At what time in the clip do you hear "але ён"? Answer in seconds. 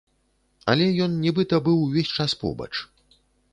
0.73-1.11